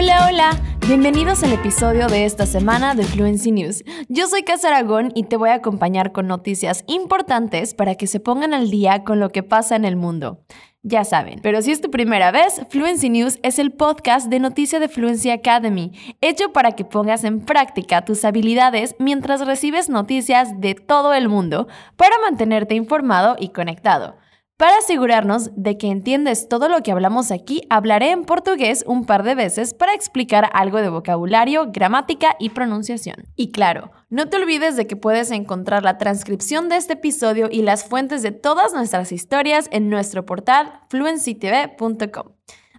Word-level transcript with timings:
Hola, 0.00 0.28
hola. 0.30 0.50
Bienvenidos 0.86 1.42
al 1.42 1.52
episodio 1.52 2.06
de 2.06 2.24
esta 2.24 2.46
semana 2.46 2.94
de 2.94 3.02
Fluency 3.02 3.50
News. 3.50 3.82
Yo 4.08 4.28
soy 4.28 4.44
Casa 4.44 4.68
Aragón 4.68 5.10
y 5.16 5.24
te 5.24 5.36
voy 5.36 5.48
a 5.48 5.54
acompañar 5.54 6.12
con 6.12 6.28
noticias 6.28 6.84
importantes 6.86 7.74
para 7.74 7.96
que 7.96 8.06
se 8.06 8.20
pongan 8.20 8.54
al 8.54 8.70
día 8.70 9.02
con 9.02 9.18
lo 9.18 9.30
que 9.30 9.42
pasa 9.42 9.74
en 9.74 9.84
el 9.84 9.96
mundo. 9.96 10.44
Ya 10.84 11.02
saben, 11.02 11.40
pero 11.42 11.62
si 11.62 11.72
es 11.72 11.80
tu 11.80 11.90
primera 11.90 12.30
vez, 12.30 12.62
Fluency 12.70 13.10
News 13.10 13.40
es 13.42 13.58
el 13.58 13.72
podcast 13.72 14.28
de 14.28 14.38
noticia 14.38 14.78
de 14.78 14.88
Fluency 14.88 15.30
Academy, 15.30 15.90
hecho 16.20 16.52
para 16.52 16.76
que 16.76 16.84
pongas 16.84 17.24
en 17.24 17.40
práctica 17.40 18.04
tus 18.04 18.24
habilidades 18.24 18.94
mientras 19.00 19.44
recibes 19.44 19.88
noticias 19.88 20.60
de 20.60 20.76
todo 20.76 21.12
el 21.12 21.28
mundo 21.28 21.66
para 21.96 22.20
mantenerte 22.20 22.76
informado 22.76 23.34
y 23.36 23.48
conectado. 23.48 24.14
Para 24.58 24.78
asegurarnos 24.78 25.52
de 25.54 25.78
que 25.78 25.86
entiendes 25.86 26.48
todo 26.48 26.68
lo 26.68 26.82
que 26.82 26.90
hablamos 26.90 27.30
aquí, 27.30 27.62
hablaré 27.70 28.10
en 28.10 28.24
portugués 28.24 28.82
un 28.88 29.06
par 29.06 29.22
de 29.22 29.36
veces 29.36 29.72
para 29.72 29.94
explicar 29.94 30.50
algo 30.52 30.78
de 30.78 30.88
vocabulario, 30.88 31.70
gramática 31.70 32.34
y 32.40 32.50
pronunciación. 32.50 33.28
Y 33.36 33.52
claro, 33.52 33.92
no 34.10 34.28
te 34.28 34.36
olvides 34.36 34.74
de 34.74 34.88
que 34.88 34.96
puedes 34.96 35.30
encontrar 35.30 35.84
la 35.84 35.96
transcripción 35.96 36.68
de 36.68 36.74
este 36.74 36.94
episodio 36.94 37.48
y 37.48 37.62
las 37.62 37.84
fuentes 37.84 38.20
de 38.24 38.32
todas 38.32 38.74
nuestras 38.74 39.12
historias 39.12 39.68
en 39.70 39.90
nuestro 39.90 40.26
portal 40.26 40.80
fluencytv.com. 40.88 42.32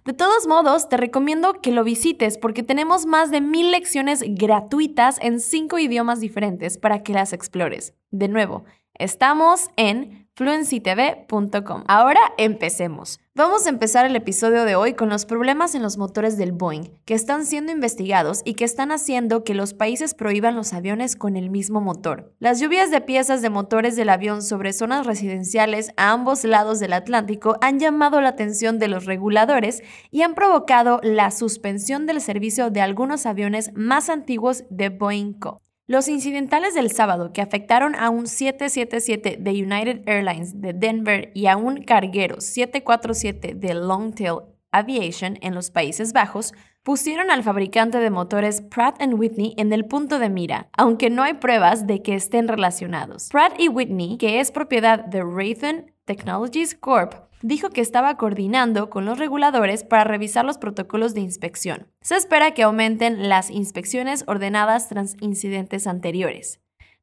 De 0.04 0.12
todos 0.12 0.46
modos, 0.46 0.90
te 0.90 0.98
recomiendo 0.98 1.62
que 1.62 1.72
lo 1.72 1.82
visites 1.82 2.36
porque 2.36 2.62
tenemos 2.62 3.06
más 3.06 3.30
de 3.30 3.40
mil 3.40 3.70
lecciones 3.70 4.22
gratuitas 4.26 5.16
en 5.22 5.40
cinco 5.40 5.78
idiomas 5.78 6.20
diferentes 6.20 6.76
para 6.76 7.02
que 7.02 7.14
las 7.14 7.32
explores. 7.32 7.94
De 8.10 8.28
nuevo, 8.28 8.66
estamos 8.98 9.70
en 9.76 10.28
fluencytv.com. 10.40 11.84
Ahora 11.86 12.20
empecemos. 12.38 13.20
Vamos 13.34 13.66
a 13.66 13.68
empezar 13.68 14.06
el 14.06 14.16
episodio 14.16 14.64
de 14.64 14.74
hoy 14.74 14.94
con 14.94 15.10
los 15.10 15.26
problemas 15.26 15.74
en 15.74 15.82
los 15.82 15.98
motores 15.98 16.38
del 16.38 16.52
Boeing, 16.52 16.84
que 17.04 17.12
están 17.12 17.44
siendo 17.44 17.72
investigados 17.72 18.40
y 18.46 18.54
que 18.54 18.64
están 18.64 18.90
haciendo 18.90 19.44
que 19.44 19.52
los 19.52 19.74
países 19.74 20.14
prohíban 20.14 20.56
los 20.56 20.72
aviones 20.72 21.14
con 21.14 21.36
el 21.36 21.50
mismo 21.50 21.82
motor. 21.82 22.32
Las 22.38 22.58
lluvias 22.58 22.90
de 22.90 23.02
piezas 23.02 23.42
de 23.42 23.50
motores 23.50 23.96
del 23.96 24.08
avión 24.08 24.42
sobre 24.42 24.72
zonas 24.72 25.04
residenciales 25.04 25.90
a 25.98 26.10
ambos 26.10 26.44
lados 26.44 26.80
del 26.80 26.94
Atlántico 26.94 27.58
han 27.60 27.78
llamado 27.78 28.22
la 28.22 28.30
atención 28.30 28.78
de 28.78 28.88
los 28.88 29.04
reguladores 29.04 29.82
y 30.10 30.22
han 30.22 30.34
provocado 30.34 31.00
la 31.02 31.30
suspensión 31.32 32.06
del 32.06 32.22
servicio 32.22 32.70
de 32.70 32.80
algunos 32.80 33.26
aviones 33.26 33.72
más 33.74 34.08
antiguos 34.08 34.64
de 34.70 34.88
Boeing 34.88 35.34
Co. 35.34 35.60
Los 35.90 36.06
incidentales 36.06 36.74
del 36.74 36.92
sábado 36.92 37.32
que 37.32 37.42
afectaron 37.42 37.96
a 37.96 38.10
un 38.10 38.28
777 38.28 39.38
de 39.40 39.50
United 39.50 40.02
Airlines 40.06 40.60
de 40.60 40.72
Denver 40.72 41.32
y 41.34 41.48
a 41.48 41.56
un 41.56 41.82
carguero 41.82 42.40
747 42.40 43.54
de 43.56 43.74
Longtail 43.74 44.36
Aviation 44.70 45.36
en 45.40 45.52
los 45.52 45.72
Países 45.72 46.12
Bajos 46.12 46.54
pusieron 46.84 47.32
al 47.32 47.42
fabricante 47.42 47.98
de 47.98 48.08
motores 48.10 48.60
Pratt 48.60 49.02
Whitney 49.04 49.54
en 49.56 49.72
el 49.72 49.84
punto 49.84 50.20
de 50.20 50.30
mira, 50.30 50.68
aunque 50.78 51.10
no 51.10 51.24
hay 51.24 51.34
pruebas 51.34 51.88
de 51.88 52.02
que 52.02 52.14
estén 52.14 52.46
relacionados. 52.46 53.28
Pratt 53.28 53.58
y 53.58 53.66
Whitney, 53.66 54.16
que 54.16 54.38
es 54.38 54.52
propiedad 54.52 55.04
de 55.04 55.24
Raytheon 55.24 55.90
Technologies 56.04 56.76
Corp., 56.76 57.29
dijo 57.42 57.70
que 57.70 57.80
estaba 57.80 58.16
coordinando 58.16 58.90
con 58.90 59.04
los 59.04 59.18
reguladores 59.18 59.84
para 59.84 60.04
revisar 60.04 60.44
los 60.44 60.58
protocolos 60.58 61.14
de 61.14 61.20
inspección. 61.20 61.86
Se 62.00 62.16
espera 62.16 62.52
que 62.52 62.62
aumenten 62.62 63.28
las 63.28 63.50
inspecciones 63.50 64.24
ordenadas 64.26 64.88
tras 64.88 65.16
incidentes 65.20 65.86
anteriores. 65.86 66.60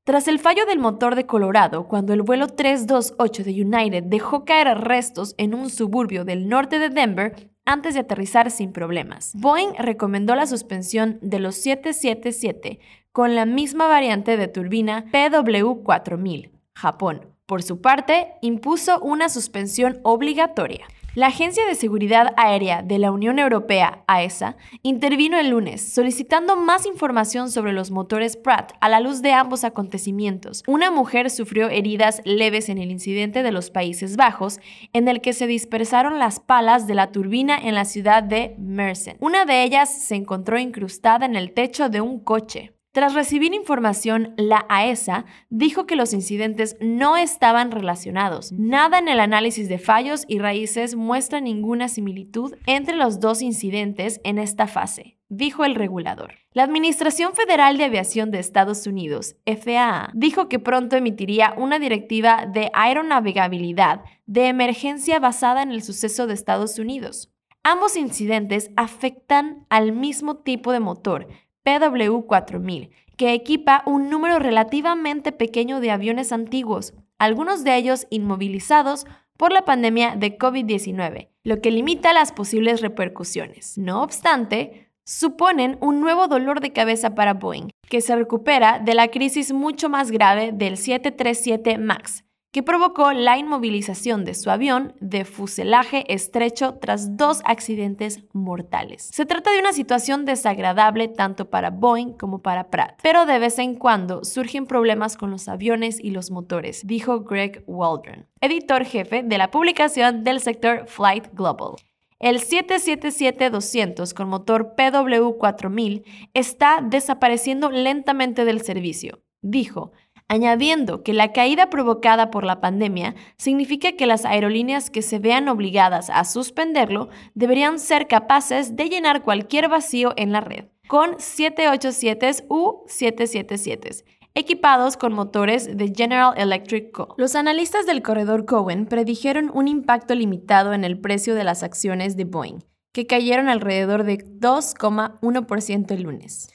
Tras 0.08 0.30
el 0.30 0.40
fallo 0.40 0.66
del 0.66 0.80
motor 0.80 1.16
de 1.16 1.26
Colorado, 1.26 1.88
cuando 1.90 2.14
el 2.14 2.22
vuelo 2.22 2.48
328 2.48 3.44
de 3.44 3.62
United 3.62 4.04
dejó 4.04 4.46
caer 4.46 4.78
restos 4.78 5.36
en 5.38 5.54
un 5.54 5.70
suburbio 5.70 6.24
del 6.24 6.48
norte 6.48 6.80
de 6.80 6.88
Denver 6.88 7.50
antes 7.66 7.94
de 7.94 8.00
aterrizar 8.00 8.50
sin 8.50 8.72
problemas, 8.72 9.34
Boeing 9.36 9.74
recomendó 9.78 10.34
la 10.36 10.48
suspensión 10.48 11.20
de 11.22 11.40
los 11.40 11.56
777 11.56 12.80
con 13.12 13.36
la 13.36 13.46
misma 13.46 13.88
variante 13.88 14.38
de 14.38 14.48
turbina 14.48 15.04
PW4000, 15.12 16.52
Japón, 16.74 17.37
por 17.48 17.64
su 17.64 17.82
parte, 17.82 18.34
impuso 18.42 19.00
una 19.00 19.30
suspensión 19.30 20.00
obligatoria. 20.04 20.86
La 21.18 21.28
Agencia 21.28 21.66
de 21.66 21.74
Seguridad 21.74 22.36
Aérea 22.38 22.84
de 22.84 23.00
la 23.00 23.12
Unión 23.12 23.40
Europea, 23.40 24.04
AESA, 24.06 24.56
e 24.72 24.78
intervino 24.84 25.40
el 25.40 25.50
lunes 25.50 25.82
solicitando 25.82 26.56
más 26.56 26.86
información 26.86 27.50
sobre 27.50 27.74
los 27.74 27.90
motores 27.90 28.38
Pratt 28.38 28.74
a 28.82 28.88
la 28.88 29.00
luz 29.00 29.24
de 29.24 29.32
ambos 29.32 29.64
acontecimientos. 29.64 30.62
Una 30.68 30.92
mujer 30.92 31.32
sufrió 31.32 31.70
heridas 31.70 32.22
leves 32.24 32.70
en 32.70 32.78
el 32.78 32.92
incidente 32.92 33.42
de 33.42 33.52
los 33.52 33.72
Países 33.72 34.16
Bajos, 34.16 34.60
en 34.94 35.08
el 35.08 35.22
que 35.22 35.34
se 35.34 35.48
dispersaron 35.48 36.20
las 36.20 36.40
palas 36.40 36.86
de 36.86 36.94
la 36.94 37.12
turbina 37.12 37.58
en 37.58 37.74
la 37.74 37.86
ciudad 37.86 38.22
de 38.22 38.54
Mersen. 38.60 39.18
Una 39.20 39.46
de 39.46 39.64
ellas 39.64 39.90
se 39.90 40.14
encontró 40.14 40.60
incrustada 40.60 41.26
en 41.26 41.36
el 41.36 41.52
techo 41.52 41.90
de 41.90 42.00
un 42.02 42.20
coche. 42.20 42.77
Tras 42.92 43.14
recibir 43.14 43.54
información, 43.54 44.34
la 44.38 44.66
AESA 44.70 45.26
e 45.28 45.46
dijo 45.50 45.86
que 45.86 45.96
los 45.96 46.14
incidentes 46.14 46.78
no 46.82 47.16
estaban 47.16 47.72
relacionados. 47.72 48.52
Nada 48.54 48.98
en 49.00 49.08
el 49.08 49.20
análisis 49.20 49.70
de 49.70 49.78
fallos 49.78 50.26
y 50.28 50.40
raíces 50.40 50.96
muestra 50.96 51.40
ninguna 51.40 51.90
similitud 51.90 52.56
entre 52.66 52.96
los 52.96 53.20
dos 53.20 53.42
incidentes 53.42 54.20
en 54.24 54.40
esta 54.40 54.66
fase, 54.66 55.18
dijo 55.30 55.64
el 55.64 55.76
regulador. 55.76 56.36
La 56.54 56.64
Administración 56.64 57.34
Federal 57.34 57.78
de 57.78 57.84
Aviación 57.84 58.32
de 58.32 58.40
Estados 58.40 58.88
Unidos, 58.88 59.36
FAA, 59.46 60.10
dijo 60.16 60.50
que 60.50 60.58
pronto 60.58 60.96
emitiría 60.96 61.54
una 61.56 61.78
directiva 61.78 62.48
de 62.52 62.72
aeronavegabilidad 62.74 64.02
de 64.26 64.48
emergencia 64.48 65.20
basada 65.20 65.62
en 65.62 65.72
el 65.72 65.84
suceso 65.84 66.26
de 66.26 66.34
Estados 66.34 66.80
Unidos. 66.80 67.32
Ambos 67.64 67.98
incidentes 67.98 68.72
afectan 68.76 69.66
al 69.70 69.92
mismo 69.92 70.38
tipo 70.38 70.72
de 70.72 70.80
motor, 70.80 71.28
PW4000, 71.68 72.92
que 73.18 73.34
equipa 73.34 73.84
un 73.86 74.10
número 74.10 74.40
relativamente 74.40 75.34
pequeño 75.34 75.82
de 75.82 75.92
aviones 75.92 76.32
antiguos, 76.32 76.94
algunos 77.20 77.66
de 77.66 77.76
ellos 77.76 78.08
inmovilizados 78.10 79.06
por 79.36 79.52
la 79.52 79.66
pandemia 79.66 80.16
de 80.16 80.38
COVID-19, 80.38 81.28
lo 81.44 81.62
que 81.62 81.72
limita 81.72 82.14
las 82.14 82.32
posibles 82.32 82.80
repercusiones. 82.80 83.78
No 83.78 84.02
obstante, 84.02 84.92
suponen 85.04 85.78
un 85.82 86.00
nuevo 86.00 86.28
dolor 86.28 86.62
de 86.62 86.72
cabeza 86.72 87.16
para 87.16 87.34
Boeing, 87.34 87.70
que 87.90 88.00
se 88.00 88.16
recupera 88.16 88.80
de 88.80 88.94
la 88.94 89.10
crisis 89.10 89.52
mucho 89.52 89.90
más 89.90 90.10
grave 90.10 90.52
del 90.54 90.78
737 90.78 91.78
MAX, 91.80 92.24
que 92.52 92.64
provocó 92.64 93.12
la 93.12 93.38
inmovilización 93.38 94.26
de 94.26 94.34
su 94.34 94.50
avión 94.50 94.94
de 95.00 95.26
fuselaje 95.26 96.12
estrecho 96.14 96.76
tras 96.76 97.18
dos 97.18 97.42
accidentes 97.46 98.24
mortales. 98.34 99.10
Se 99.14 99.26
trata 99.26 99.52
de 99.52 99.60
una 99.60 99.74
situación 99.74 100.26
desagradable 100.26 101.08
tanto 101.08 101.50
para 101.50 101.70
Boeing 101.70 102.14
como 102.14 102.42
para 102.42 102.70
Pratt, 102.70 103.00
pero 103.04 103.26
de 103.26 103.40
vez 103.40 103.60
en 103.60 103.76
cuando 103.76 104.24
surgen 104.24 104.66
problemas 104.66 105.18
con 105.18 105.32
los 105.32 105.48
aviones 105.48 106.00
y 106.02 106.12
los 106.12 106.32
motores, 106.32 106.86
dijo 106.86 107.22
Greg 107.22 107.64
Waldron, 107.68 108.28
editor 108.42 108.86
jefe 108.86 109.24
de 109.24 109.38
la 109.38 109.52
publicación 109.52 110.24
del 110.24 110.40
sector 110.40 110.88
Flight 110.88 111.28
Global. 111.34 111.76
El 112.20 112.40
777-200 112.40 114.14
con 114.14 114.28
motor 114.28 114.74
PW4000 114.76 116.04
está 116.34 116.80
desapareciendo 116.82 117.70
lentamente 117.70 118.44
del 118.44 118.62
servicio, 118.62 119.20
dijo, 119.42 119.92
añadiendo 120.28 121.04
que 121.04 121.14
la 121.14 121.32
caída 121.32 121.70
provocada 121.70 122.32
por 122.32 122.44
la 122.44 122.62
pandemia 122.62 123.16
significa 123.38 123.94
que 123.94 124.06
las 124.06 124.26
aerolíneas 124.26 124.90
que 124.90 125.02
se 125.02 125.20
vean 125.20 125.48
obligadas 125.50 126.10
a 126.10 126.24
suspenderlo 126.26 127.10
deberían 127.34 127.80
ser 127.80 128.08
capaces 128.08 128.76
de 128.76 128.90
llenar 128.90 129.24
cualquier 129.24 129.70
vacío 129.70 130.14
en 130.18 130.32
la 130.32 130.42
red 130.42 130.66
con 130.88 131.20
787 131.20 132.46
u 132.50 132.84
777 132.88 134.18
equipados 134.38 134.98
con 134.98 135.14
motores 135.14 135.78
de 135.78 135.92
General 135.96 136.32
Electric 136.38 136.92
Co. 136.92 137.16
Los 137.18 137.36
analistas 137.36 137.88
del 137.88 138.04
corredor 138.04 138.46
Cohen 138.46 138.86
predijeron 138.86 139.50
un 139.52 139.68
impacto 139.68 140.14
limitado 140.14 140.74
en 140.74 140.84
el 140.84 141.00
precio 141.00 141.34
de 141.34 141.44
las 141.44 141.64
acciones 141.64 142.16
de 142.18 142.26
Boeing, 142.26 142.60
que 142.94 143.08
cayeron 143.08 143.50
alrededor 143.50 144.04
de 144.04 144.20
2,1% 144.20 145.92
el 145.92 146.04
lunes. 146.04 146.50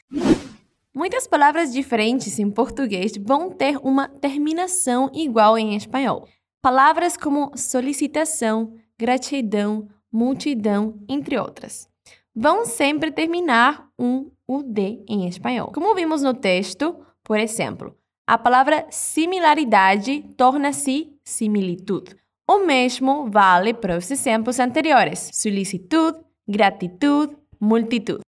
Muitas 0.95 1.27
palavras 1.27 1.73
diferentes 1.73 2.39
em 2.39 2.51
português 2.51 3.13
vão 3.19 3.51
ter 3.51 3.79
uma 3.79 4.09
terminação 4.09 5.11
igual 5.15 5.57
em 5.57 5.75
espanhol. 5.75 6.29
Palavras 6.61 7.17
como 7.17 7.51
solicitação, 7.57 8.75
gratidão, 8.99 9.89
multidão, 10.13 11.03
entre 11.09 11.39
outras, 11.39 11.89
vão 12.37 12.67
sempre 12.67 13.11
terminar 13.11 13.89
um 13.99 14.31
UD 14.47 15.03
em 15.09 15.27
espanhol. 15.27 15.73
Como 15.73 15.95
vimos 15.95 16.23
no 16.23 16.35
texto, 16.35 16.95
por 17.25 17.39
exemplo, 17.39 17.97
a 18.27 18.37
palavra 18.37 18.87
similaridade 18.91 20.23
torna-se 20.37 21.11
similitud. 21.25 22.15
O 22.47 22.67
mesmo 22.67 23.31
vale 23.31 23.73
para 23.73 23.97
os 23.97 24.11
exemplos 24.11 24.61
anteriores: 24.61 25.31
solicitud, 25.33 26.19
gratitud, 26.47 27.35
multitud. 27.59 28.21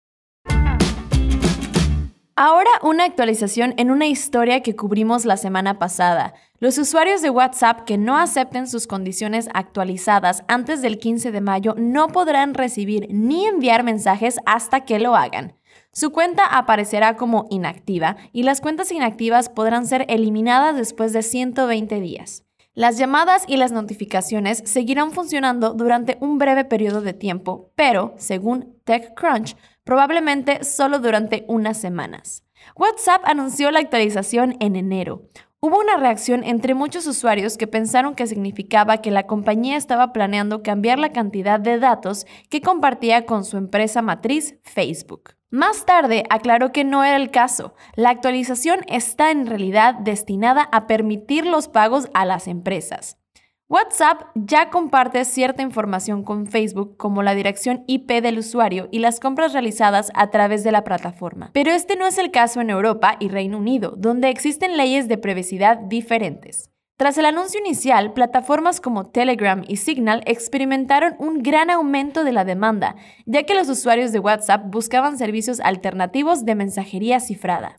Ahora 2.44 2.70
una 2.82 3.04
actualización 3.04 3.72
en 3.76 3.92
una 3.92 4.08
historia 4.08 4.64
que 4.64 4.74
cubrimos 4.74 5.24
la 5.24 5.36
semana 5.36 5.78
pasada. 5.78 6.34
Los 6.58 6.76
usuarios 6.76 7.22
de 7.22 7.30
WhatsApp 7.30 7.84
que 7.84 7.98
no 7.98 8.18
acepten 8.18 8.66
sus 8.66 8.88
condiciones 8.88 9.48
actualizadas 9.54 10.42
antes 10.48 10.82
del 10.82 10.98
15 10.98 11.30
de 11.30 11.40
mayo 11.40 11.76
no 11.78 12.08
podrán 12.08 12.54
recibir 12.54 13.06
ni 13.10 13.46
enviar 13.46 13.84
mensajes 13.84 14.38
hasta 14.44 14.80
que 14.80 14.98
lo 14.98 15.14
hagan. 15.14 15.54
Su 15.92 16.10
cuenta 16.10 16.44
aparecerá 16.44 17.16
como 17.16 17.46
inactiva 17.48 18.16
y 18.32 18.42
las 18.42 18.60
cuentas 18.60 18.90
inactivas 18.90 19.48
podrán 19.48 19.86
ser 19.86 20.04
eliminadas 20.08 20.74
después 20.74 21.12
de 21.12 21.22
120 21.22 22.00
días. 22.00 22.42
Las 22.74 22.96
llamadas 22.96 23.44
y 23.46 23.58
las 23.58 23.70
notificaciones 23.70 24.62
seguirán 24.64 25.12
funcionando 25.12 25.74
durante 25.74 26.16
un 26.20 26.38
breve 26.38 26.64
periodo 26.64 27.02
de 27.02 27.12
tiempo, 27.12 27.70
pero, 27.76 28.14
según 28.16 28.78
TechCrunch, 28.84 29.56
probablemente 29.84 30.64
solo 30.64 30.98
durante 30.98 31.44
unas 31.48 31.78
semanas. 31.78 32.44
WhatsApp 32.76 33.22
anunció 33.24 33.70
la 33.70 33.80
actualización 33.80 34.56
en 34.60 34.76
enero. 34.76 35.22
Hubo 35.60 35.78
una 35.78 35.96
reacción 35.96 36.42
entre 36.42 36.74
muchos 36.74 37.06
usuarios 37.06 37.56
que 37.56 37.68
pensaron 37.68 38.16
que 38.16 38.26
significaba 38.26 38.98
que 38.98 39.12
la 39.12 39.28
compañía 39.28 39.76
estaba 39.76 40.12
planeando 40.12 40.62
cambiar 40.64 40.98
la 40.98 41.12
cantidad 41.12 41.60
de 41.60 41.78
datos 41.78 42.26
que 42.50 42.60
compartía 42.60 43.26
con 43.26 43.44
su 43.44 43.56
empresa 43.56 44.02
matriz 44.02 44.58
Facebook. 44.62 45.34
Más 45.50 45.86
tarde 45.86 46.24
aclaró 46.30 46.72
que 46.72 46.82
no 46.82 47.04
era 47.04 47.16
el 47.16 47.30
caso. 47.30 47.74
La 47.94 48.10
actualización 48.10 48.80
está 48.88 49.30
en 49.30 49.46
realidad 49.46 49.94
destinada 49.94 50.62
a 50.72 50.88
permitir 50.88 51.46
los 51.46 51.68
pagos 51.68 52.08
a 52.12 52.24
las 52.24 52.48
empresas. 52.48 53.21
WhatsApp 53.68 54.24
ya 54.34 54.68
comparte 54.68 55.24
cierta 55.24 55.62
información 55.62 56.24
con 56.24 56.46
Facebook 56.46 56.98
como 56.98 57.22
la 57.22 57.34
dirección 57.34 57.84
IP 57.86 58.20
del 58.20 58.38
usuario 58.38 58.88
y 58.90 58.98
las 58.98 59.18
compras 59.18 59.54
realizadas 59.54 60.10
a 60.14 60.28
través 60.28 60.62
de 60.62 60.72
la 60.72 60.84
plataforma. 60.84 61.50
Pero 61.54 61.70
este 61.70 61.96
no 61.96 62.06
es 62.06 62.18
el 62.18 62.30
caso 62.30 62.60
en 62.60 62.68
Europa 62.68 63.16
y 63.18 63.28
Reino 63.28 63.56
Unido, 63.56 63.94
donde 63.96 64.28
existen 64.28 64.76
leyes 64.76 65.08
de 65.08 65.16
privacidad 65.16 65.78
diferentes. 65.78 66.72
Tras 66.98 67.16
el 67.18 67.24
anuncio 67.24 67.58
inicial, 67.58 68.12
plataformas 68.12 68.80
como 68.80 69.06
Telegram 69.06 69.64
y 69.66 69.78
Signal 69.78 70.22
experimentaron 70.26 71.16
un 71.18 71.42
gran 71.42 71.70
aumento 71.70 72.24
de 72.24 72.32
la 72.32 72.44
demanda, 72.44 72.96
ya 73.24 73.44
que 73.44 73.54
los 73.54 73.68
usuarios 73.68 74.12
de 74.12 74.18
WhatsApp 74.18 74.66
buscaban 74.66 75.18
servicios 75.18 75.60
alternativos 75.60 76.44
de 76.44 76.54
mensajería 76.54 77.20
cifrada. 77.20 77.74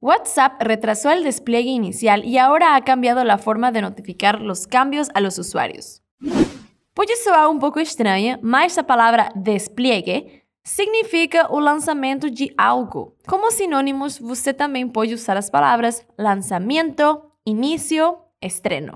WhatsApp 0.00 0.60
retrasó 0.60 1.10
el 1.10 1.24
despliegue 1.24 1.70
inicial 1.70 2.24
y 2.24 2.38
ahora 2.38 2.76
ha 2.76 2.82
cambiado 2.82 3.24
la 3.24 3.38
forma 3.38 3.72
de 3.72 3.80
notificar 3.80 4.40
los 4.40 4.66
cambios 4.66 5.08
a 5.14 5.20
los 5.20 5.38
usuarios. 5.38 6.02
Pode 6.94 7.16
soar 7.16 7.50
um 7.50 7.58
pouco 7.58 7.80
estranha, 7.80 8.38
mas 8.42 8.78
a 8.78 8.82
palavra 8.82 9.30
despliegue 9.34 10.44
significa 10.64 11.52
o 11.52 11.60
lançamento 11.60 12.30
de 12.30 12.52
algo. 12.56 13.14
Como 13.26 13.50
sinônimos, 13.50 14.18
você 14.18 14.52
também 14.52 14.88
pode 14.88 15.14
usar 15.14 15.36
as 15.36 15.50
palavras 15.50 16.04
lançamento, 16.18 17.22
início, 17.46 18.18
estreno. 18.42 18.94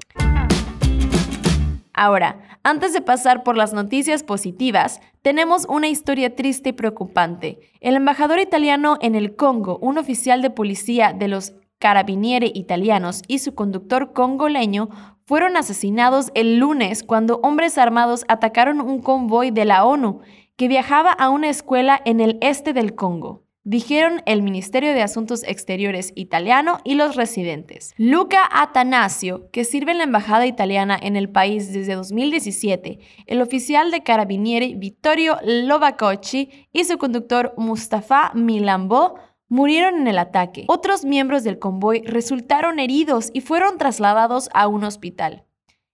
Ahora, 2.03 2.39
antes 2.63 2.95
de 2.95 3.03
pasar 3.03 3.43
por 3.43 3.59
las 3.59 3.75
noticias 3.75 4.23
positivas, 4.23 5.03
tenemos 5.21 5.67
una 5.69 5.89
historia 5.89 6.35
triste 6.35 6.71
y 6.71 6.73
preocupante. 6.73 7.61
El 7.83 7.95
embajador 7.95 8.39
italiano 8.41 8.97
en 9.03 9.15
el 9.15 9.37
Congo, 9.37 9.77
un 9.83 9.99
oficial 9.99 10.41
de 10.41 10.49
policía 10.49 11.13
de 11.13 11.29
los 11.29 11.53
carabinieri 11.79 12.53
italianos 12.55 13.21
y 13.29 13.41
su 13.41 13.55
conductor 13.55 14.15
congoleño 14.15 14.89
fueron 15.27 15.59
asesinados 15.59 16.31
el 16.33 16.57
lunes 16.57 17.03
cuando 17.03 17.39
hombres 17.43 17.77
armados 17.77 18.25
atacaron 18.29 18.81
un 18.81 19.03
convoy 19.03 19.51
de 19.51 19.67
la 19.67 19.85
ONU 19.85 20.21
que 20.57 20.69
viajaba 20.69 21.13
a 21.13 21.29
una 21.29 21.51
escuela 21.51 22.01
en 22.07 22.21
el 22.21 22.39
este 22.41 22.73
del 22.73 22.95
Congo 22.95 23.45
dijeron 23.65 24.23
el 24.27 24.43
Ministerio 24.43 24.95
de 24.95 25.03
Asuntos 25.03 25.43
Exteriores 25.45 26.13
italiano 26.15 26.79
y 26.85 26.95
los 26.95 27.17
residentes. 27.17 27.95
Luca 27.97 28.49
Atanasio, 28.51 29.51
que 29.51 29.65
sirve 29.65 29.93
en 29.93 29.99
la 29.99 30.05
embajada 30.05 30.47
italiana 30.47 30.99
en 31.01 31.17
el 31.17 31.29
país 31.29 31.73
desde 31.73 31.95
2017, 31.95 32.99
el 33.27 33.43
oficial 33.43 33.91
de 33.91 34.03
carabinieri 34.03 34.75
Vittorio 34.75 35.37
Lovacocci 35.45 36.69
y 36.73 36.85
su 36.85 36.99
conductor 36.99 37.55
Mustafa 37.57 38.33
Milambo 38.35 39.17
murieron 39.49 39.97
en 39.97 40.09
el 40.09 40.19
ataque. 40.19 40.65
Otros 40.69 41.05
miembros 41.05 41.45
del 41.45 41.59
convoy 41.59 42.03
resultaron 42.03 42.79
heridos 42.79 43.31
y 43.35 43.43
fueron 43.43 43.77
trasladados 43.77 44.49
a 44.55 44.69
un 44.69 44.85
hospital. 44.85 45.45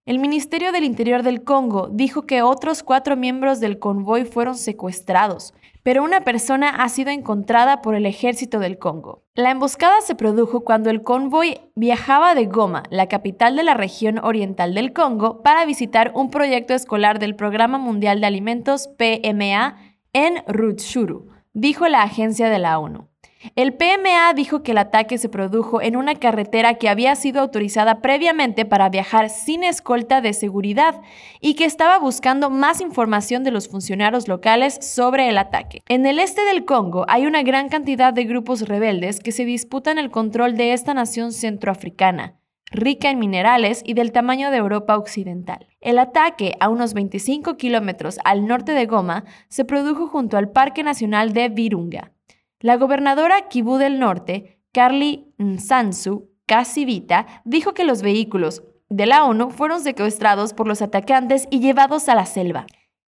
El 0.06 0.20
Ministerio 0.20 0.70
del 0.70 0.84
Interior 0.84 1.24
del 1.24 1.42
Congo 1.42 1.88
dijo 1.90 2.26
que 2.26 2.40
otros 2.40 2.84
cuatro 2.84 3.16
miembros 3.16 3.58
del 3.58 3.80
convoy 3.80 4.24
fueron 4.24 4.54
secuestrados, 4.54 5.52
pero 5.82 6.04
una 6.04 6.20
persona 6.20 6.68
ha 6.68 6.88
sido 6.88 7.10
encontrada 7.10 7.82
por 7.82 7.96
el 7.96 8.06
ejército 8.06 8.60
del 8.60 8.78
Congo. 8.78 9.24
La 9.34 9.50
emboscada 9.50 10.00
se 10.02 10.14
produjo 10.14 10.60
cuando 10.60 10.90
el 10.90 11.02
convoy 11.02 11.58
viajaba 11.74 12.36
de 12.36 12.46
Goma, 12.46 12.84
la 12.88 13.08
capital 13.08 13.56
de 13.56 13.64
la 13.64 13.74
región 13.74 14.20
oriental 14.20 14.74
del 14.74 14.92
Congo, 14.92 15.42
para 15.42 15.66
visitar 15.66 16.12
un 16.14 16.30
proyecto 16.30 16.72
escolar 16.72 17.18
del 17.18 17.34
Programa 17.34 17.76
Mundial 17.76 18.20
de 18.20 18.28
Alimentos 18.28 18.88
PMA 18.96 19.76
en 20.12 20.44
Rutshuru, 20.46 21.30
dijo 21.52 21.88
la 21.88 22.04
agencia 22.04 22.48
de 22.48 22.60
la 22.60 22.78
ONU. 22.78 23.08
El 23.54 23.74
PMA 23.74 24.32
dijo 24.34 24.62
que 24.62 24.72
el 24.72 24.78
ataque 24.78 25.18
se 25.18 25.28
produjo 25.28 25.82
en 25.82 25.96
una 25.96 26.14
carretera 26.14 26.74
que 26.74 26.88
había 26.88 27.14
sido 27.16 27.40
autorizada 27.40 28.00
previamente 28.00 28.64
para 28.64 28.88
viajar 28.88 29.28
sin 29.30 29.62
escolta 29.62 30.20
de 30.20 30.32
seguridad 30.32 31.00
y 31.40 31.54
que 31.54 31.64
estaba 31.64 31.98
buscando 31.98 32.50
más 32.50 32.80
información 32.80 33.44
de 33.44 33.50
los 33.50 33.68
funcionarios 33.68 34.26
locales 34.26 34.78
sobre 34.80 35.28
el 35.28 35.38
ataque. 35.38 35.82
En 35.88 36.06
el 36.06 36.18
este 36.18 36.44
del 36.44 36.64
Congo 36.64 37.04
hay 37.08 37.26
una 37.26 37.42
gran 37.42 37.68
cantidad 37.68 38.12
de 38.12 38.24
grupos 38.24 38.62
rebeldes 38.62 39.20
que 39.20 39.32
se 39.32 39.44
disputan 39.44 39.98
el 39.98 40.10
control 40.10 40.56
de 40.56 40.72
esta 40.72 40.94
nación 40.94 41.32
centroafricana 41.32 42.36
rica 42.72 43.10
en 43.10 43.18
minerales 43.18 43.82
y 43.84 43.94
del 43.94 44.12
tamaño 44.12 44.50
de 44.50 44.56
Europa 44.56 44.96
Occidental. 44.96 45.68
El 45.80 45.98
ataque 45.98 46.56
a 46.60 46.68
unos 46.68 46.94
25 46.94 47.56
kilómetros 47.56 48.18
al 48.24 48.46
norte 48.46 48.72
de 48.72 48.86
Goma 48.86 49.24
se 49.48 49.64
produjo 49.64 50.08
junto 50.08 50.36
al 50.36 50.50
Parque 50.50 50.82
Nacional 50.82 51.32
de 51.32 51.48
Virunga. 51.48 52.12
La 52.60 52.78
gobernadora 52.78 53.48
Kivu 53.48 53.76
del 53.76 53.98
Norte, 53.98 54.62
Carly 54.72 55.34
Nsansu 55.36 56.30
Kasivita, 56.46 57.26
dijo 57.44 57.74
que 57.74 57.84
los 57.84 58.00
vehículos 58.00 58.62
de 58.88 59.04
la 59.04 59.24
ONU 59.24 59.50
fueron 59.50 59.82
secuestrados 59.82 60.54
por 60.54 60.66
los 60.66 60.80
atacantes 60.80 61.46
y 61.50 61.60
llevados 61.60 62.08
a 62.08 62.14
la 62.14 62.24
selva. 62.24 62.64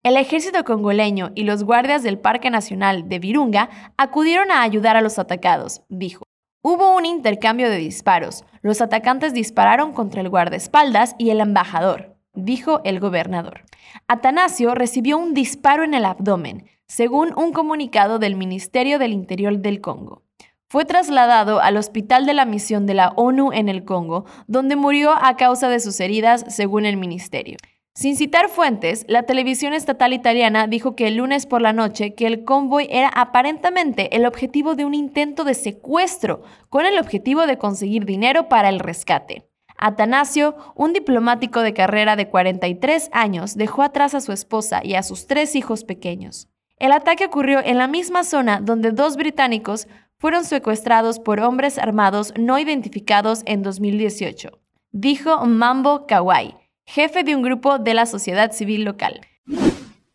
El 0.02 0.16
ejército 0.16 0.64
congoleño 0.64 1.32
y 1.36 1.44
los 1.44 1.66
guardias 1.66 2.04
del 2.04 2.20
Parque 2.20 2.50
Nacional 2.50 3.10
de 3.10 3.20
Virunga 3.20 3.70
acudieron 3.98 4.50
a 4.50 4.62
ayudar 4.62 4.96
a 4.96 5.02
los 5.02 5.20
atacados, 5.20 5.82
dijo. 5.90 6.24
Hubo 6.62 6.96
un 6.96 7.06
intercambio 7.06 7.70
de 7.70 7.78
disparos. 7.78 8.46
Los 8.62 8.80
atacantes 8.80 9.34
dispararon 9.34 9.92
contra 9.92 10.22
el 10.22 10.30
guardaespaldas 10.30 11.16
y 11.18 11.32
el 11.32 11.42
embajador, 11.42 12.16
dijo 12.34 12.80
el 12.86 13.02
gobernador. 13.02 13.66
Atanasio 14.08 14.74
recibió 14.74 15.18
un 15.18 15.34
disparo 15.34 15.84
en 15.84 15.96
el 15.96 16.06
abdomen 16.06 16.70
según 16.94 17.34
un 17.36 17.54
comunicado 17.54 18.20
del 18.20 18.36
Ministerio 18.36 19.00
del 19.00 19.14
Interior 19.14 19.58
del 19.58 19.82
Congo. 19.82 20.22
Fue 20.68 20.86
trasladado 20.86 21.60
al 21.60 21.78
Hospital 21.78 22.28
de 22.28 22.36
la 22.36 22.46
Misión 22.46 22.86
de 22.86 22.94
la 22.94 23.14
ONU 23.16 23.52
en 23.52 23.68
el 23.68 23.84
Congo, 23.84 24.26
donde 24.46 24.76
murió 24.76 25.12
a 25.20 25.36
causa 25.36 25.70
de 25.70 25.80
sus 25.80 26.00
heridas, 26.00 26.46
según 26.50 26.86
el 26.86 26.98
ministerio. 26.98 27.58
Sin 27.96 28.16
citar 28.16 28.48
fuentes, 28.48 29.06
la 29.08 29.24
televisión 29.24 29.74
estatal 29.74 30.14
italiana 30.14 30.68
dijo 30.68 30.96
que 30.96 31.08
el 31.08 31.16
lunes 31.16 31.48
por 31.48 31.64
la 31.64 31.74
noche 31.74 32.14
que 32.14 32.28
el 32.28 32.44
convoy 32.44 32.88
era 32.92 33.08
aparentemente 33.08 34.16
el 34.16 34.28
objetivo 34.28 34.76
de 34.76 34.86
un 34.86 34.94
intento 34.94 35.46
de 35.46 35.56
secuestro, 35.56 36.44
con 36.70 36.86
el 36.86 37.00
objetivo 37.00 37.48
de 37.48 37.58
conseguir 37.58 38.06
dinero 38.06 38.50
para 38.50 38.70
el 38.70 38.80
rescate. 38.80 39.50
Atanasio, 39.78 40.56
un 40.76 40.94
diplomático 40.94 41.62
de 41.62 41.74
carrera 41.74 42.16
de 42.16 42.30
43 42.30 43.10
años, 43.14 43.56
dejó 43.56 43.82
atrás 43.82 44.14
a 44.14 44.22
su 44.22 44.32
esposa 44.32 44.82
y 44.84 44.94
a 44.94 45.02
sus 45.02 45.26
tres 45.26 45.56
hijos 45.56 45.84
pequeños. 45.84 46.53
El 46.78 46.92
ataque 46.92 47.26
ocurrió 47.26 47.60
en 47.64 47.78
la 47.78 47.88
misma 47.88 48.24
zona 48.24 48.60
donde 48.62 48.92
dos 48.92 49.16
británicos 49.16 49.88
fueron 50.18 50.46
secuestrados 50.46 51.20
por 51.20 51.40
hombres 51.40 51.78
armados 51.78 52.34
no 52.38 52.58
identificados 52.58 53.42
en 53.46 53.62
2018, 53.62 54.50
dijo 54.92 55.46
Mambo 55.46 56.08
Kawai, 56.08 56.56
jefe 56.86 57.24
de 57.24 57.36
un 57.36 57.42
grupo 57.42 57.78
de 57.78 57.94
la 57.94 58.06
sociedad 58.06 58.52
civil 58.52 58.84
local. 58.86 59.22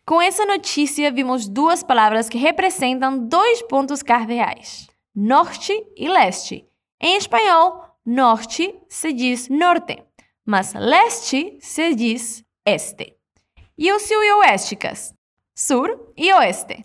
Com 0.09 0.23
essa 0.23 0.47
notícia, 0.47 1.11
vimos 1.11 1.53
duas 1.53 1.85
palavras 1.85 2.31
que 2.31 2.39
representam 2.39 3.29
dois 3.29 3.63
pontos 3.65 4.03
cardeais: 4.03 4.89
norte 5.15 5.75
e 5.95 6.09
leste. 6.09 6.67
Em 6.99 7.17
espanhol, 7.17 7.83
norte 8.07 8.75
se 8.89 9.13
diz 9.13 9.51
norte, 9.51 10.03
mas 10.47 10.73
leste 10.73 11.59
se 11.61 11.95
diz 11.95 12.43
este. 12.65 13.19
E 13.77 13.93
o 13.93 13.99
sul 14.01 14.25
e 14.25 14.33
oeste, 14.33 14.75
Cas? 14.77 15.18
Sur 15.59 16.13
y 16.15 16.31
oeste. 16.31 16.85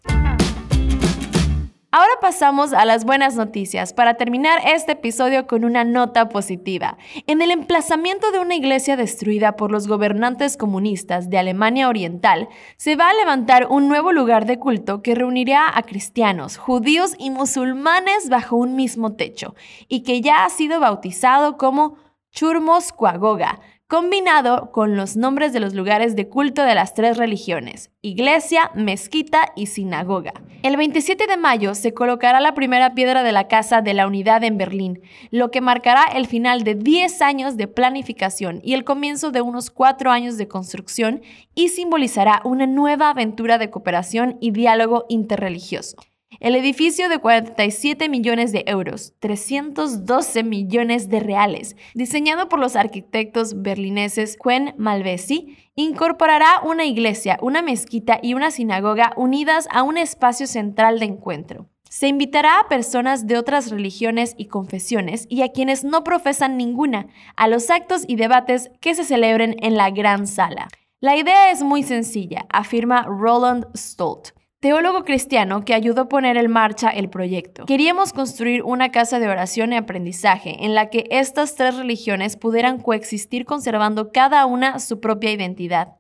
Ahora 1.92 2.14
pasamos 2.20 2.74
a 2.74 2.86
las 2.86 3.06
buenas 3.06 3.36
noticias 3.36 3.94
para 3.94 4.16
terminar 4.16 4.62
este 4.66 4.94
episodio 4.94 5.46
con 5.46 5.64
una 5.64 5.84
nota 5.84 6.28
positiva. 6.28 6.98
En 7.28 7.44
el 7.44 7.52
emplazamiento 7.52 8.32
de 8.32 8.40
una 8.40 8.56
iglesia 8.56 8.98
destruida 8.98 9.56
por 9.56 9.70
los 9.70 9.88
gobernantes 9.88 10.58
comunistas 10.58 11.30
de 11.30 11.38
Alemania 11.38 11.88
Oriental, 11.88 12.50
se 12.76 12.96
va 12.96 13.12
a 13.12 13.14
levantar 13.14 13.68
un 13.70 13.88
nuevo 13.90 14.12
lugar 14.12 14.48
de 14.48 14.58
culto 14.58 15.04
que 15.04 15.14
reunirá 15.14 15.78
a 15.78 15.84
cristianos, 15.84 16.58
judíos 16.58 17.14
y 17.20 17.30
musulmanes 17.30 18.28
bajo 18.30 18.56
un 18.56 18.76
mismo 18.76 19.14
techo, 19.14 19.54
y 19.88 20.02
que 20.02 20.20
ya 20.22 20.46
ha 20.46 20.50
sido 20.50 20.80
bautizado 20.80 21.58
como 21.58 21.98
Churmos 22.32 22.92
Cuagoga, 22.92 23.60
combinado 23.94 24.72
con 24.72 24.98
los 24.98 25.18
nombres 25.18 25.54
de 25.54 25.60
los 25.60 25.76
lugares 25.76 26.16
de 26.16 26.28
culto 26.28 26.64
de 26.64 26.74
las 26.74 26.96
tres 26.96 27.16
religiones, 27.16 27.92
iglesia, 28.02 28.72
mezquita 28.74 29.52
y 29.56 29.68
sinagoga. 29.68 30.34
El 30.64 30.78
27 30.78 31.28
de 31.28 31.38
mayo 31.38 31.76
se 31.76 31.94
colocará 31.94 32.40
la 32.40 32.56
primera 32.56 32.96
piedra 32.96 33.22
de 33.22 33.32
la 33.32 33.48
Casa 33.48 33.84
de 33.84 33.94
la 33.94 34.08
Unidad 34.08 34.44
en 34.44 34.58
Berlín, 34.58 35.04
lo 35.30 35.52
que 35.52 35.62
marcará 35.62 36.06
el 36.06 36.26
final 36.26 36.64
de 36.64 36.74
10 36.74 37.22
años 37.22 37.56
de 37.56 37.68
planificación 37.68 38.62
y 38.64 38.74
el 38.74 38.84
comienzo 38.84 39.30
de 39.30 39.42
unos 39.42 39.70
4 39.70 40.10
años 40.10 40.38
de 40.38 40.48
construcción 40.48 41.22
y 41.54 41.70
simbolizará 41.70 42.42
una 42.46 42.66
nueva 42.66 43.12
aventura 43.12 43.60
de 43.60 43.70
cooperación 43.70 44.38
y 44.42 44.50
diálogo 44.50 45.06
interreligioso. 45.08 45.98
El 46.44 46.58
edificio 46.58 47.08
de 47.08 47.20
47 47.20 48.10
millones 48.10 48.52
de 48.52 48.66
euros, 48.68 49.14
312 49.20 50.44
millones 50.44 51.08
de 51.08 51.22
reales, 51.22 51.78
diseñado 51.94 52.50
por 52.50 52.60
los 52.60 52.76
arquitectos 52.76 53.62
berlineses 53.62 54.36
Quen 54.36 54.76
Malvesi, 54.78 55.56
incorporará 55.76 56.60
una 56.62 56.84
iglesia, 56.84 57.40
una 57.42 57.62
mezquita 57.62 58.20
y 58.22 58.34
una 58.34 58.52
sinagoga 58.52 59.14
unidas 59.16 59.70
a 59.72 59.84
un 59.84 59.98
espacio 59.98 60.46
central 60.46 61.00
de 61.00 61.06
encuentro. 61.06 61.70
Se 61.90 62.10
invitará 62.10 62.60
a 62.60 62.68
personas 62.68 63.26
de 63.26 63.38
otras 63.38 63.72
religiones 63.72 64.36
y 64.38 64.48
confesiones 64.48 65.28
y 65.30 65.44
a 65.44 65.54
quienes 65.54 65.86
no 65.86 66.04
profesan 66.04 66.58
ninguna 66.58 67.08
a 67.38 67.48
los 67.48 67.70
actos 67.70 68.04
y 68.06 68.18
debates 68.18 68.70
que 68.82 68.96
se 68.96 69.06
celebren 69.06 69.56
en 69.62 69.78
la 69.78 69.92
gran 69.92 70.28
sala. 70.28 70.68
La 71.00 71.16
idea 71.16 71.52
es 71.52 71.64
muy 71.64 71.84
sencilla, 71.84 72.48
afirma 72.50 73.04
Roland 73.04 73.66
Stolt 73.78 74.32
teólogo 74.64 75.04
cristiano 75.04 75.66
que 75.66 75.74
ayudó 75.74 76.04
a 76.04 76.08
poner 76.08 76.38
en 76.38 76.50
marcha 76.50 76.88
el 76.88 77.10
proyecto. 77.10 77.66
Queríamos 77.66 78.14
construir 78.14 78.64
una 78.64 78.94
casa 78.94 79.20
de 79.20 79.28
oración 79.28 79.74
y 79.74 79.76
aprendizaje 79.76 80.64
en 80.64 80.74
la 80.74 80.90
que 80.90 81.06
estas 81.12 81.58
tres 81.58 81.76
religiones 81.76 82.38
pudieran 82.38 82.80
coexistir 82.80 83.44
conservando 83.44 84.14
cada 84.14 84.46
una 84.46 84.80
su 84.80 85.02
propia 85.02 85.32
identidad. 85.32 85.98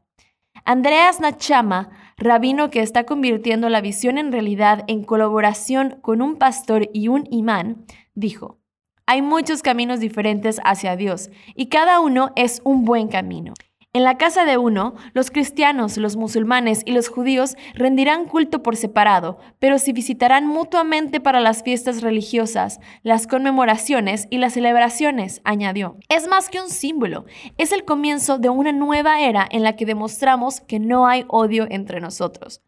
Andreas 0.63 1.19
Nachama, 1.19 1.89
rabino 2.15 2.69
que 2.69 2.79
está 2.79 3.03
convirtiendo 3.03 3.67
la 3.67 3.81
visión 3.81 4.17
en 4.17 4.31
realidad 4.31 4.85
en 4.87 5.03
colaboración 5.03 5.97
con 6.01 6.21
un 6.21 6.37
pastor 6.37 6.89
y 6.93 7.09
un 7.09 7.27
imán, 7.31 7.83
dijo, 8.15 8.59
hay 9.05 9.21
muchos 9.21 9.61
caminos 9.61 9.99
diferentes 9.99 10.61
hacia 10.63 10.95
Dios 10.95 11.31
y 11.53 11.65
cada 11.65 11.99
uno 11.99 12.31
es 12.37 12.61
un 12.63 12.85
buen 12.85 13.09
camino. 13.09 13.55
En 13.95 14.01
la 14.01 14.17
casa 14.17 14.43
de 14.43 14.57
uno, 14.57 14.95
los 15.13 15.29
cristianos, 15.29 15.97
los 15.97 16.15
musulmanes 16.15 16.81
y 16.83 16.93
los 16.93 17.09
judíos 17.09 17.55
rendirán 17.75 18.25
culto 18.25 18.63
por 18.63 18.75
separado, 18.75 19.37
pero 19.59 19.77
se 19.77 19.93
visitarán 19.93 20.47
mutuamente 20.47 21.19
para 21.19 21.39
las 21.39 21.61
fiestas 21.61 22.01
religiosas, 22.01 22.79
las 23.03 23.27
conmemoraciones 23.27 24.25
y 24.31 24.39
las 24.39 24.53
celebraciones, 24.53 25.41
añadió. 25.43 25.97
Es 26.09 26.27
más 26.27 26.49
que 26.49 26.59
un 26.59 26.69
símbolo, 26.69 27.25
es 27.59 27.71
el 27.71 27.85
comienzo 27.85 28.39
de 28.39 28.49
una 28.49 28.71
nueva 28.71 29.21
era 29.21 29.47
en 29.51 29.61
la 29.61 29.75
que 29.75 29.85
demostramos 29.85 30.59
que 30.59 30.79
no 30.79 31.05
hay 31.05 31.25
odio 31.27 31.67
entre 31.69 32.01
nosotros. 32.01 32.63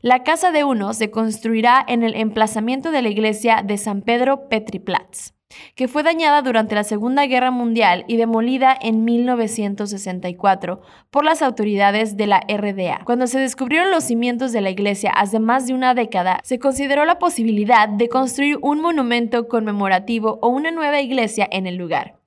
La 0.00 0.22
casa 0.22 0.52
de 0.52 0.62
uno 0.62 0.94
se 0.94 1.10
construirá 1.10 1.84
en 1.88 2.04
el 2.04 2.14
emplazamiento 2.14 2.92
de 2.92 3.02
la 3.02 3.08
iglesia 3.08 3.64
de 3.66 3.78
San 3.78 4.02
Pedro 4.02 4.48
Petriplatz 4.48 5.32
que 5.74 5.88
fue 5.88 6.02
dañada 6.02 6.42
durante 6.42 6.74
la 6.74 6.84
Segunda 6.84 7.26
Guerra 7.26 7.50
Mundial 7.50 8.04
y 8.08 8.16
demolida 8.16 8.76
en 8.80 9.04
1964 9.04 10.80
por 11.10 11.24
las 11.24 11.42
autoridades 11.42 12.16
de 12.16 12.26
la 12.26 12.40
RDA. 12.40 13.02
Cuando 13.04 13.26
se 13.26 13.38
descubrieron 13.38 13.90
los 13.90 14.04
cimientos 14.04 14.52
de 14.52 14.60
la 14.60 14.70
iglesia 14.70 15.10
hace 15.10 15.38
más 15.38 15.66
de 15.66 15.74
una 15.74 15.94
década, 15.94 16.40
se 16.42 16.58
consideró 16.58 17.04
la 17.04 17.18
posibilidad 17.18 17.88
de 17.88 18.08
construir 18.08 18.58
un 18.60 18.80
monumento 18.80 19.48
conmemorativo 19.48 20.38
o 20.42 20.48
una 20.48 20.70
nueva 20.70 21.00
iglesia 21.00 21.48
en 21.50 21.66
el 21.66 21.76
lugar. 21.76 22.18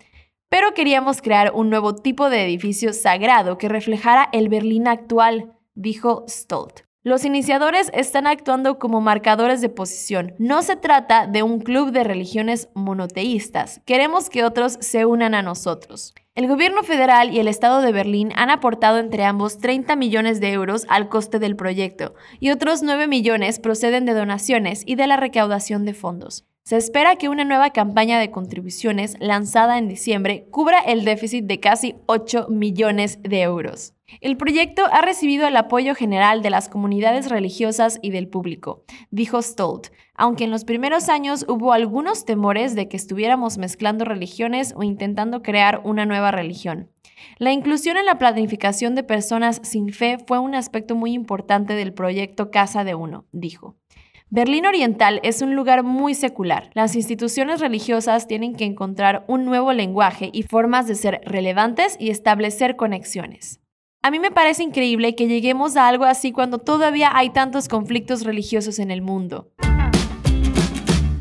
Pero 0.50 0.74
queríamos 0.74 1.22
crear 1.22 1.52
un 1.54 1.70
nuevo 1.70 1.96
tipo 1.96 2.30
de 2.30 2.44
edificio 2.44 2.92
sagrado 2.92 3.58
que 3.58 3.70
reflejara 3.70 4.28
el 4.34 4.50
Berlín 4.50 4.88
actual, 4.88 5.54
dijo 5.76 6.26
Stolt. 6.28 6.91
Los 7.04 7.26
iniciadores 7.26 7.90
están 7.96 8.28
actuando 8.28 8.78
como 8.78 9.02
marcadores 9.02 9.60
de 9.60 9.70
posición. 9.70 10.36
No 10.38 10.62
se 10.62 10.76
trata 10.76 11.26
de 11.26 11.42
un 11.42 11.60
club 11.60 11.92
de 11.92 12.04
religiones 12.04 12.70
monoteístas. 12.76 13.82
Queremos 13.86 14.30
que 14.30 14.44
otros 14.44 14.78
se 14.82 15.08
unan 15.08 15.34
a 15.34 15.42
nosotros. 15.42 16.14
El 16.36 16.48
gobierno 16.48 16.84
federal 16.84 17.34
y 17.34 17.40
el 17.40 17.48
Estado 17.48 17.82
de 17.82 17.92
Berlín 17.92 18.32
han 18.36 18.52
aportado 18.52 19.00
entre 19.00 19.24
ambos 19.26 19.58
30 19.58 19.96
millones 19.96 20.40
de 20.40 20.52
euros 20.52 20.86
al 20.90 21.10
coste 21.10 21.40
del 21.40 21.56
proyecto 21.56 22.14
y 22.40 22.52
otros 22.52 22.84
9 22.84 23.08
millones 23.08 23.60
proceden 23.60 24.06
de 24.06 24.14
donaciones 24.14 24.84
y 24.86 24.94
de 24.94 25.08
la 25.08 25.18
recaudación 25.18 25.86
de 25.86 25.96
fondos. 25.96 26.46
Se 26.64 26.78
espera 26.78 27.16
que 27.16 27.30
una 27.30 27.46
nueva 27.46 27.72
campaña 27.72 28.20
de 28.20 28.30
contribuciones 28.30 29.16
lanzada 29.20 29.80
en 29.80 29.88
diciembre 29.88 30.46
cubra 30.52 30.80
el 30.80 31.04
déficit 31.04 31.46
de 31.46 31.60
casi 31.60 31.96
8 32.06 32.46
millones 32.50 33.18
de 33.24 33.42
euros. 33.42 33.96
El 34.20 34.36
proyecto 34.36 34.84
ha 34.92 35.02
recibido 35.02 35.48
el 35.48 35.56
apoyo 35.56 35.96
general 35.96 36.42
de 36.42 36.50
las 36.50 36.68
comunidades 36.68 37.30
religiosas 37.30 38.00
y 38.02 38.12
del 38.12 38.28
público, 38.28 38.84
dijo 39.10 39.42
Stolt, 39.42 39.88
aunque 40.16 40.44
en 40.44 40.52
los 40.52 40.66
primeros 40.66 41.08
años 41.08 41.46
hubo 41.48 41.72
algunos 41.72 42.26
temores 42.26 42.76
de 42.76 42.90
que 42.90 42.98
estuviéramos 42.98 43.58
mezclando 43.58 44.04
religiones 44.04 44.74
o 44.76 44.84
intentando 44.84 45.42
crear 45.42 45.82
una 45.86 46.06
nueva 46.06 46.32
religión. 46.32 46.90
La 47.38 47.54
inclusión 47.54 47.98
en 47.98 48.06
la 48.06 48.18
planificación 48.18 48.96
de 48.96 49.04
personas 49.04 49.62
sin 49.64 49.94
fe 49.94 50.18
fue 50.28 50.40
un 50.40 50.56
aspecto 50.56 50.96
muy 50.96 51.14
importante 51.14 51.74
del 51.74 51.94
proyecto 51.94 52.52
Casa 52.52 52.84
de 52.84 52.96
Uno, 52.96 53.26
dijo. 53.32 53.76
Berlín 54.30 54.66
Oriental 54.66 55.20
es 55.24 55.42
un 55.42 55.56
lugar 55.56 55.84
muy 55.84 56.14
secular. 56.14 56.70
Las 56.74 56.96
instituciones 56.96 57.60
religiosas 57.60 58.28
tienen 58.28 58.56
que 58.56 58.64
encontrar 58.64 59.26
un 59.28 59.44
nuevo 59.44 59.74
lenguaje 59.74 60.30
y 60.32 60.44
formas 60.44 60.88
de 60.88 60.96
ser 60.96 61.22
relevantes 61.26 61.98
y 62.00 62.12
establecer 62.12 62.78
conexiones. 62.78 63.61
A 64.04 64.10
mí 64.10 64.18
me 64.18 64.32
parece 64.32 64.64
increíble 64.64 65.14
que 65.14 65.28
lleguemos 65.28 65.78
a 65.78 65.88
algo 65.88 66.06
así 66.06 66.32
cuando 66.32 66.58
todavía 66.58 67.12
hay 67.14 67.30
tantos 67.30 67.68
conflictos 67.68 68.24
religiosos 68.24 68.80
en 68.80 68.90
el 68.90 69.04
mundo. 69.04 69.52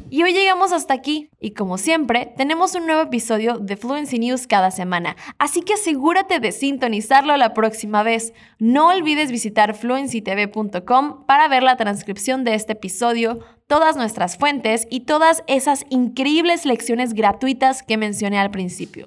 Y 0.08 0.22
hoy 0.22 0.32
llegamos 0.32 0.72
hasta 0.72 0.94
aquí 0.94 1.28
y 1.38 1.50
como 1.50 1.76
siempre 1.76 2.32
tenemos 2.38 2.75
un 2.75 2.87
nuevo 2.87 3.02
episodio 3.02 3.58
de 3.58 3.76
Fluency 3.76 4.18
News 4.18 4.46
cada 4.46 4.70
semana, 4.70 5.14
así 5.38 5.60
que 5.60 5.75
asegúrate 5.75 6.40
de 6.40 6.52
sintonizarlo 6.52 7.37
la 7.37 7.52
próxima 7.52 8.02
vez. 8.02 8.32
No 8.58 8.88
olvides 8.88 9.30
visitar 9.30 9.75
fluencytv.com 9.75 11.26
para 11.26 11.49
ver 11.49 11.62
la 11.62 11.76
transcripción 11.76 12.44
de 12.44 12.54
este 12.54 12.72
episodio, 12.72 13.40
todas 13.66 13.96
nuestras 13.96 14.38
fuentes 14.38 14.88
y 14.90 15.00
todas 15.00 15.44
esas 15.46 15.84
increíbles 15.90 16.64
lecciones 16.64 17.12
gratuitas 17.12 17.82
que 17.82 17.99
mencioné 17.99 18.38
al 18.38 18.50
principio. 18.50 19.06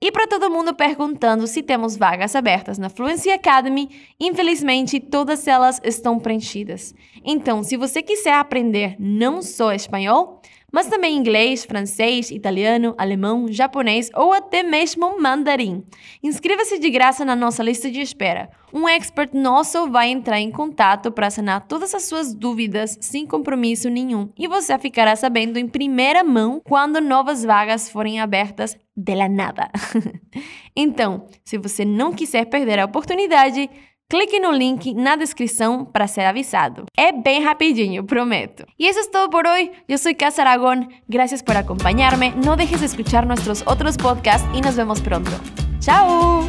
E 0.00 0.12
para 0.12 0.28
todo 0.28 0.48
mundo 0.48 0.72
perguntando 0.74 1.44
se 1.48 1.60
temos 1.60 1.96
vagas 1.96 2.36
abertas 2.36 2.78
na 2.78 2.88
Fluency 2.88 3.30
Academy, 3.30 3.88
infelizmente 4.20 5.00
todas 5.00 5.48
elas 5.48 5.80
estão 5.82 6.20
preenchidas. 6.20 6.94
Então, 7.24 7.64
se 7.64 7.76
você 7.76 8.00
quiser 8.00 8.34
aprender 8.34 8.94
não 9.00 9.42
só 9.42 9.72
espanhol, 9.72 10.40
mas 10.72 10.86
também 10.86 11.16
inglês, 11.16 11.64
francês, 11.64 12.30
italiano, 12.30 12.94
alemão, 12.98 13.46
japonês 13.50 14.10
ou 14.14 14.32
até 14.32 14.62
mesmo 14.62 15.20
mandarim. 15.20 15.82
Inscreva-se 16.22 16.78
de 16.78 16.90
graça 16.90 17.24
na 17.24 17.34
nossa 17.34 17.62
lista 17.62 17.90
de 17.90 18.00
espera. 18.00 18.50
Um 18.72 18.86
expert 18.86 19.32
nosso 19.32 19.90
vai 19.90 20.08
entrar 20.08 20.38
em 20.38 20.50
contato 20.50 21.10
para 21.10 21.30
sanar 21.30 21.66
todas 21.66 21.94
as 21.94 22.04
suas 22.04 22.34
dúvidas 22.34 22.98
sem 23.00 23.26
compromisso 23.26 23.88
nenhum 23.88 24.30
e 24.36 24.46
você 24.46 24.78
ficará 24.78 25.16
sabendo 25.16 25.58
em 25.58 25.66
primeira 25.66 26.22
mão 26.22 26.60
quando 26.62 27.00
novas 27.00 27.44
vagas 27.44 27.88
forem 27.88 28.20
abertas 28.20 28.76
de 28.94 29.14
la 29.14 29.28
nada. 29.28 29.70
então, 30.76 31.26
se 31.44 31.56
você 31.56 31.84
não 31.84 32.12
quiser 32.12 32.44
perder 32.44 32.78
a 32.78 32.84
oportunidade, 32.84 33.70
Clique 34.10 34.40
no 34.40 34.52
link 34.52 34.94
na 34.94 35.16
descrição 35.16 35.84
para 35.84 36.08
ser 36.08 36.24
avisado. 36.24 36.86
É 36.96 37.12
bem 37.12 37.44
rapidinho, 37.44 38.06
prometo. 38.06 38.64
Y 38.78 38.86
eso 38.86 39.00
es 39.00 39.10
todo 39.10 39.28
por 39.28 39.46
hoy. 39.46 39.70
Yo 39.86 39.98
soy 39.98 40.14
Casa 40.14 40.40
Aragón. 40.40 40.88
Gracias 41.08 41.42
por 41.42 41.58
acompañarme. 41.58 42.32
No 42.42 42.56
dejes 42.56 42.80
de 42.80 42.86
escuchar 42.86 43.26
nuestros 43.26 43.62
otros 43.66 43.98
podcasts 43.98 44.48
y 44.54 44.62
nos 44.62 44.76
vemos 44.76 45.02
pronto. 45.02 45.32
¡Chao! 45.80 46.48